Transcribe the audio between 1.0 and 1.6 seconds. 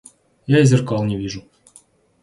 не вижу.